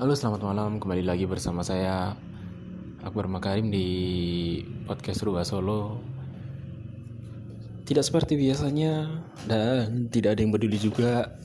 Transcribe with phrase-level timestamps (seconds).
[0.00, 0.80] Halo selamat malam.
[0.80, 2.16] Kembali lagi bersama saya
[3.04, 3.84] Akbar Makarim di
[4.88, 6.00] podcast Rubah Solo.
[7.84, 11.36] Tidak seperti biasanya dan tidak ada yang peduli juga.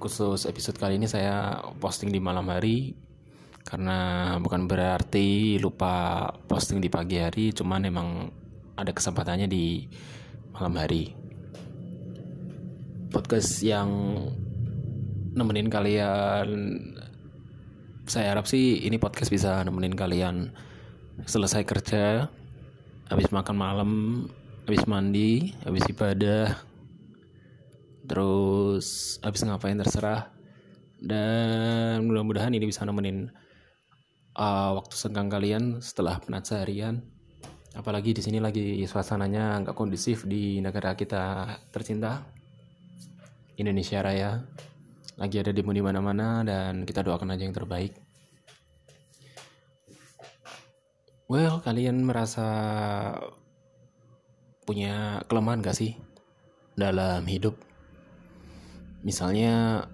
[0.00, 2.96] Khusus episode kali ini saya posting di malam hari
[3.68, 8.32] Karena bukan berarti lupa posting di pagi hari Cuman emang
[8.80, 9.84] ada kesempatannya di
[10.56, 11.12] malam hari.
[13.12, 13.92] Podcast yang
[15.34, 16.48] nemenin kalian.
[18.06, 20.54] Saya harap sih ini podcast bisa nemenin kalian
[21.26, 22.30] selesai kerja
[23.08, 23.90] habis makan malam
[24.66, 26.58] habis mandi habis ibadah
[28.06, 30.30] terus habis ngapain terserah.
[31.04, 33.28] Dan mudah-mudahan ini bisa nemenin
[34.38, 37.02] uh, waktu senggang kalian setelah penat seharian.
[37.74, 42.22] Apalagi di sini lagi suasananya nggak kondusif di negara kita tercinta
[43.58, 44.46] Indonesia Raya
[45.14, 47.94] lagi ada demo di mana-mana dan kita doakan aja yang terbaik.
[51.24, 52.46] Well, kalian merasa
[54.68, 55.96] punya kelemahan gak sih
[56.76, 57.56] dalam hidup?
[59.04, 59.84] Misalnya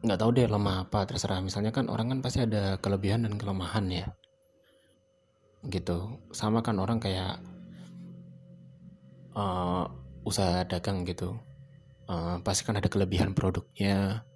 [0.00, 1.44] nggak tahu deh lemah apa terserah.
[1.44, 4.06] Misalnya kan orang kan pasti ada kelebihan dan kelemahan ya.
[5.64, 6.20] Gitu.
[6.32, 7.40] Sama kan orang kayak
[9.36, 9.84] uh,
[10.24, 11.36] usaha dagang gitu.
[12.10, 14.26] Uh, pasti kan ada kelebihan produknya,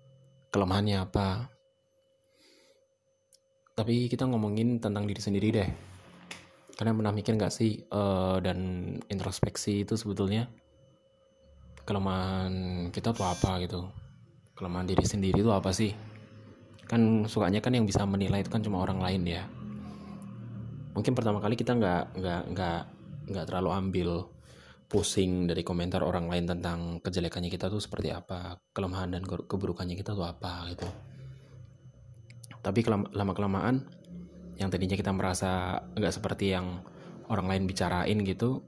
[0.55, 1.51] kelemahannya apa.
[3.75, 5.71] Tapi kita ngomongin tentang diri sendiri deh.
[6.79, 8.59] Kalian pernah mikir gak sih uh, dan
[9.11, 10.47] introspeksi itu sebetulnya
[11.83, 13.91] kelemahan kita tuh apa gitu?
[14.55, 15.91] Kelemahan diri sendiri itu apa sih?
[16.87, 19.43] Kan sukanya kan yang bisa menilai itu kan cuma orang lain ya.
[20.95, 22.81] Mungkin pertama kali kita nggak nggak nggak
[23.35, 24.11] nggak terlalu ambil
[24.89, 30.13] pusing dari komentar orang lain tentang kejelekannya kita tuh seperti apa kelemahan dan keburukannya kita
[30.13, 30.87] tuh apa gitu.
[32.65, 33.85] Tapi lama kelamaan
[34.57, 36.81] yang tadinya kita merasa nggak seperti yang
[37.29, 38.63] orang lain bicarain gitu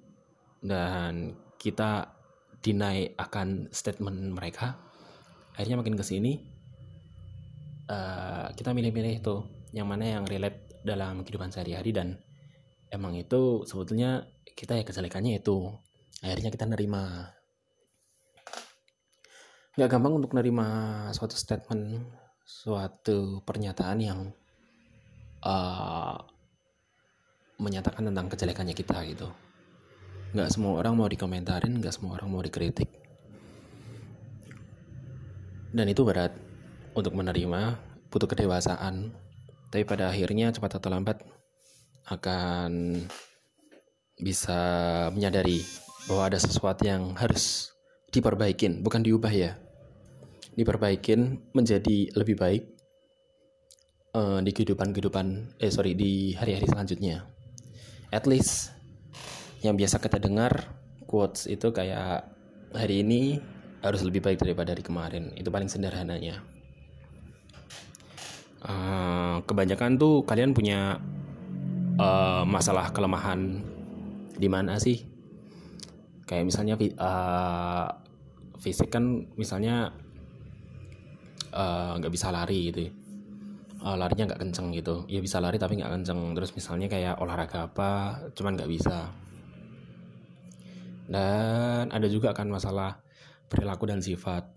[0.65, 2.17] dan kita
[2.65, 4.75] deny akan statement mereka
[5.55, 6.43] akhirnya makin ke sini
[7.87, 12.19] uh, kita milih-milih tuh yang mana yang relate dalam kehidupan sehari-hari dan
[12.91, 14.27] emang itu sebetulnya
[14.57, 15.71] kita ya kejelekannya itu
[16.27, 17.31] akhirnya kita nerima.
[19.79, 20.67] Nggak gampang untuk nerima
[21.15, 22.03] suatu statement
[22.47, 24.21] suatu pernyataan yang
[25.47, 26.19] uh,
[27.63, 29.29] menyatakan tentang kejelekannya kita gitu.
[30.35, 32.91] Nggak semua orang mau dikomentarin nggak semua orang mau dikritik.
[35.71, 36.33] Dan itu berat
[36.97, 37.77] untuk menerima
[38.11, 39.13] butuh kedewasaan.
[39.69, 41.21] Tapi pada akhirnya cepat atau lambat
[42.07, 43.03] akan
[44.17, 44.61] bisa
[45.13, 47.75] menyadari bahwa ada sesuatu yang harus
[48.15, 49.59] diperbaikin, bukan diubah ya.
[50.57, 52.65] Diperbaikin menjadi lebih baik
[54.17, 57.27] uh, di kehidupan-kehidupan eh sorry di hari-hari selanjutnya.
[58.15, 58.73] At least
[59.61, 62.25] yang biasa kita dengar quotes itu kayak
[62.73, 63.43] hari ini
[63.85, 65.35] harus lebih baik daripada hari kemarin.
[65.37, 66.41] Itu paling sederhananya.
[68.67, 70.99] Uh, kebanyakan tuh kalian punya
[72.01, 73.63] uh, masalah kelemahan
[74.35, 75.16] di mana sih
[76.27, 77.87] kayak misalnya uh,
[78.59, 79.95] fisik kan misalnya
[81.97, 82.93] nggak uh, bisa lari gitu
[83.87, 85.07] uh, larinya nggak kenceng gitu.
[85.07, 86.35] Ya bisa lari tapi nggak kenceng.
[86.35, 87.91] Terus misalnya kayak olahraga apa
[88.35, 89.15] cuman nggak bisa.
[91.07, 92.99] Dan ada juga kan masalah
[93.47, 94.51] perilaku dan sifat.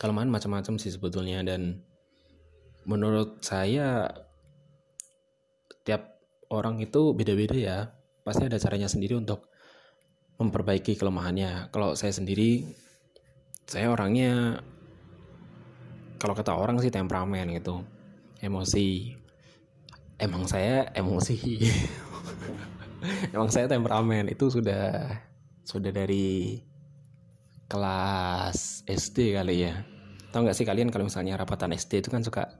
[0.00, 1.84] Kelemahan macam-macam sih sebetulnya dan
[2.88, 4.08] menurut saya
[5.84, 6.18] tiap
[6.48, 7.78] orang itu beda-beda ya.
[8.24, 9.51] Pasti ada caranya sendiri untuk
[10.42, 11.70] memperbaiki kelemahannya.
[11.70, 12.66] Kalau saya sendiri,
[13.64, 14.60] saya orangnya
[16.18, 17.82] kalau kata orang sih temperamen gitu,
[18.42, 19.18] emosi.
[20.18, 21.38] Emang saya emosi.
[23.34, 25.18] Emang saya temperamen itu sudah
[25.66, 26.62] sudah dari
[27.66, 29.82] kelas SD kali ya.
[30.30, 32.54] Tahu nggak sih kalian kalau misalnya rapatan SD itu kan suka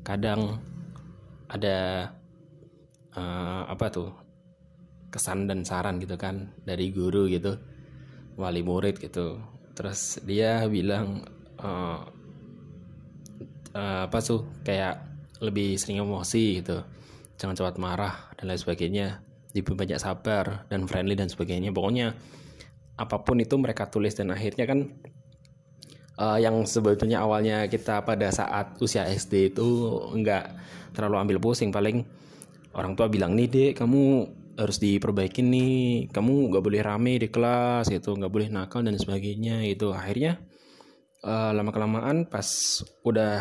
[0.00, 0.60] kadang
[1.52, 2.08] ada
[3.12, 4.23] uh, apa tuh
[5.14, 7.54] kesan dan saran gitu kan dari guru gitu
[8.34, 9.38] wali murid gitu.
[9.78, 11.22] Terus dia bilang
[11.62, 12.02] uh,
[13.78, 14.98] uh, apa tuh kayak
[15.38, 16.82] lebih sering emosi gitu
[17.38, 19.06] jangan cepat marah dan lain sebagainya
[19.54, 21.70] lebih banyak sabar dan friendly dan sebagainya.
[21.70, 22.14] Pokoknya
[22.98, 24.90] apa pun itu mereka tulis dan akhirnya kan
[26.18, 29.66] uh, yang sebetulnya awalnya kita pada saat usia SD itu
[30.14, 30.54] enggak
[30.94, 32.06] terlalu ambil pusing paling
[32.74, 34.02] orang tua bilang nih dek kamu
[34.54, 36.10] harus diperbaiki nih.
[36.10, 40.42] Kamu nggak boleh rame di kelas itu nggak boleh nakal dan sebagainya itu akhirnya
[41.24, 42.46] uh, lama kelamaan pas
[43.02, 43.40] udah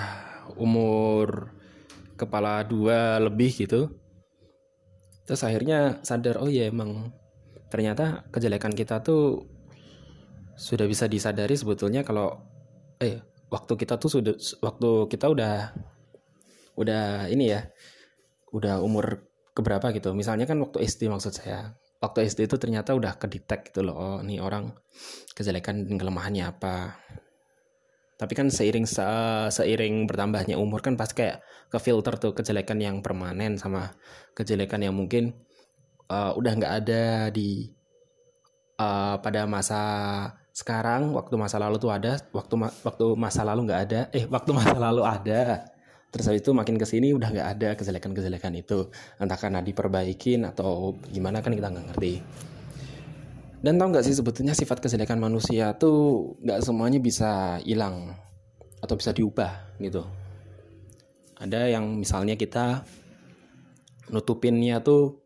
[0.57, 1.53] umur
[2.15, 3.91] kepala dua lebih gitu
[5.24, 7.12] terus akhirnya sadar oh ya emang
[7.71, 9.47] ternyata kejelekan kita tuh
[10.53, 12.44] sudah bisa disadari sebetulnya kalau
[13.00, 15.74] eh waktu kita tuh sudah waktu kita udah
[16.77, 17.65] udah ini ya
[18.53, 19.25] udah umur
[19.57, 20.13] keberapa gitu.
[20.13, 21.73] Misalnya kan waktu SD maksud saya.
[22.00, 24.75] Waktu SD itu ternyata udah kedetek gitu loh oh nih orang
[25.33, 27.00] kejelekan dan kelemahannya apa.
[28.19, 29.03] Tapi kan seiring se
[29.50, 31.41] seiring bertambahnya umur kan pasti kayak
[31.71, 33.95] ke filter tuh kejelekan yang permanen sama
[34.38, 35.33] kejelekan yang mungkin
[36.11, 37.03] uh, udah nggak ada
[37.33, 37.73] di
[38.77, 39.81] uh, pada masa
[40.53, 44.51] sekarang waktu masa lalu tuh ada waktu ma waktu masa lalu nggak ada eh waktu
[44.53, 45.72] masa lalu ada
[46.13, 50.94] terus habis itu makin ke sini udah nggak ada kejelekan-kejelekan itu entah karena diperbaikin atau
[51.10, 52.13] gimana kan kita nggak ngerti
[53.63, 58.12] dan tau nggak sih sebetulnya sifat kejelekan manusia tuh nggak semuanya bisa hilang
[58.83, 60.04] atau bisa diubah gitu.
[61.39, 62.83] Ada yang misalnya kita
[64.12, 65.24] nutupinnya tuh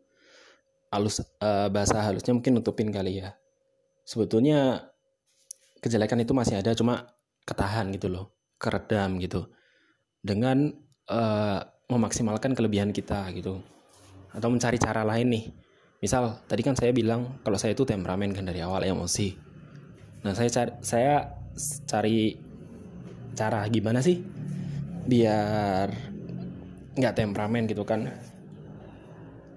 [0.94, 3.34] halus uh, bahasa halusnya mungkin nutupin kali ya.
[4.06, 4.86] Sebetulnya
[5.82, 7.10] kejelekan itu masih ada cuma
[7.42, 9.50] ketahan gitu loh, keredam gitu.
[10.20, 10.72] Dengan
[11.08, 13.62] uh, memaksimalkan kelebihan kita gitu.
[14.34, 15.44] Atau mencari cara lain nih.
[15.98, 19.48] Misal tadi kan saya bilang kalau saya itu temperamen kan dari awal emosi
[20.18, 21.14] nah saya cari saya
[21.86, 22.34] cari
[23.38, 24.18] cara gimana sih
[25.06, 25.88] biar
[26.98, 28.10] nggak temperamen gitu kan.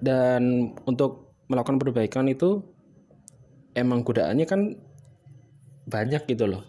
[0.02, 2.62] Dan untuk melakukan perbaikan itu
[3.74, 4.78] emang godaannya kan
[5.90, 6.63] banyak gitu loh.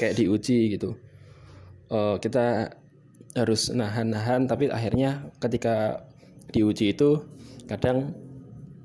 [0.00, 0.96] Kayak diuji gitu.
[1.92, 2.72] Uh, kita
[3.38, 6.02] harus nahan-nahan tapi akhirnya ketika
[6.50, 7.22] diuji itu
[7.70, 8.10] kadang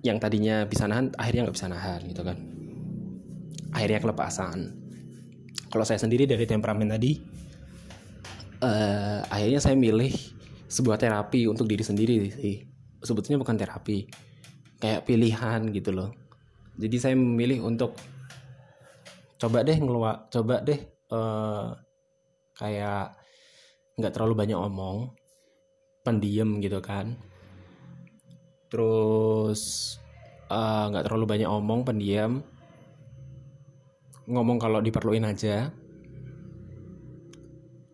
[0.05, 2.37] yang tadinya bisa nahan akhirnya nggak bisa nahan gitu kan.
[3.73, 4.57] Akhirnya kelepasan.
[5.73, 7.17] Kalau saya sendiri dari temperamen tadi
[8.61, 10.13] uh, akhirnya saya milih
[10.69, 12.61] sebuah terapi untuk diri sendiri sih.
[13.01, 14.05] Sebetulnya bukan terapi
[14.77, 16.13] kayak pilihan gitu loh.
[16.77, 17.97] Jadi saya memilih untuk
[19.41, 20.79] coba deh ngeluar coba deh
[21.11, 21.75] uh,
[22.55, 23.24] kayak
[23.95, 25.15] nggak terlalu banyak omong
[26.03, 27.15] pendiam gitu kan.
[28.69, 29.95] Terus
[30.51, 32.43] eh, nggak uh, terlalu banyak omong pendiam.
[34.25, 35.71] Ngomong kalau diperluin aja.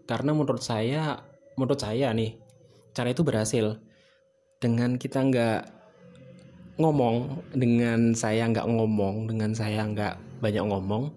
[0.10, 1.24] Karena menurut saya
[1.56, 2.36] menurut saya nih
[2.92, 3.80] cara itu berhasil.
[4.62, 5.82] Dengan kita nggak
[6.82, 11.14] ngomong dengan saya nggak ngomong dengan saya nggak banyak ngomong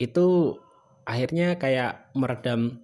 [0.00, 0.58] itu
[1.06, 2.82] akhirnya kayak meredam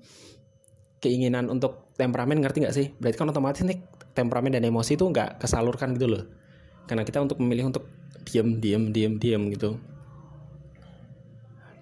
[1.00, 2.86] keinginan untuk temperamen ngerti nggak sih?
[2.96, 3.78] Berarti kan otomatis nih
[4.16, 6.22] temperamen dan emosi itu nggak kesalurkan gitu loh.
[6.88, 7.88] Karena kita untuk memilih untuk
[8.26, 9.78] diam diam diam diam gitu.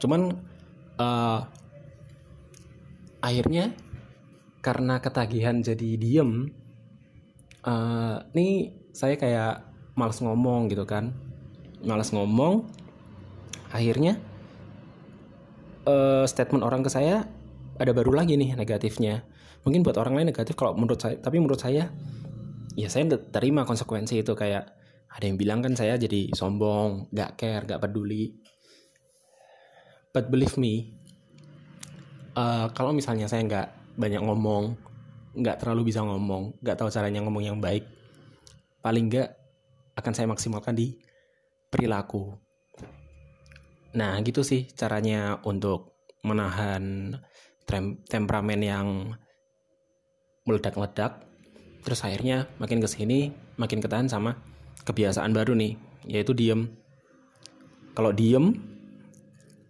[0.02, 0.36] Cuman
[1.00, 1.40] uh,
[3.24, 3.72] akhirnya
[4.60, 6.52] karena ketagihan jadi diem
[7.64, 9.64] uh, nih saya kayak
[9.96, 11.14] males ngomong gitu kan.
[11.84, 12.64] Males ngomong
[13.72, 14.16] akhirnya
[15.84, 17.28] uh, statement orang ke saya
[17.80, 19.26] ada baru lagi nih negatifnya
[19.66, 21.90] mungkin buat orang lain negatif kalau menurut saya tapi menurut saya
[22.74, 24.74] ya saya terima konsekuensi itu kayak
[25.14, 28.34] ada yang bilang kan saya jadi sombong, gak care, gak peduli.
[30.10, 30.90] But believe me,
[32.34, 34.78] uh, kalau misalnya saya nggak banyak ngomong,
[35.34, 37.82] nggak terlalu bisa ngomong, nggak tahu caranya ngomong yang baik,
[38.78, 39.34] paling nggak
[39.98, 40.94] akan saya maksimalkan di
[41.66, 42.30] perilaku.
[43.98, 47.14] Nah gitu sih caranya untuk menahan
[48.08, 48.86] temperamen yang
[50.44, 51.24] meledak-ledak
[51.84, 54.36] terus akhirnya makin ke sini makin ketahan sama
[54.84, 55.76] kebiasaan baru nih
[56.08, 56.68] yaitu diem.
[57.96, 58.52] Kalau diem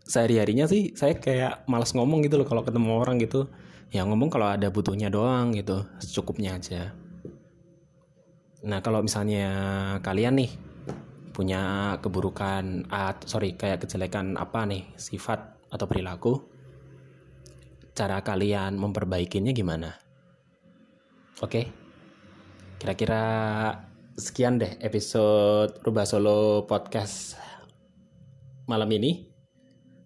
[0.04, 3.46] sehari harinya sih saya kayak malas ngomong gitu loh kalau ketemu orang gitu.
[3.94, 6.90] Ya ngomong kalau ada butuhnya doang gitu secukupnya aja.
[8.66, 9.46] Nah kalau misalnya
[10.02, 10.50] kalian nih
[11.34, 16.53] punya keburukan ah, sorry kayak kejelekan apa nih sifat atau perilaku
[17.94, 19.94] cara kalian memperbaikinya gimana
[21.40, 21.64] oke okay?
[22.84, 23.24] Kira-kira
[24.12, 27.32] sekian deh episode Rubah Solo Podcast
[28.68, 29.24] malam ini.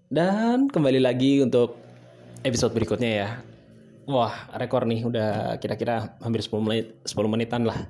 [0.06, 1.74] Dan kembali lagi untuk
[2.46, 3.28] episode berikutnya ya.
[4.06, 7.82] Wah, rekor nih udah kira-kira hampir 10 menit 10 menitan lah.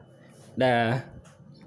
[0.57, 1.05] Dah.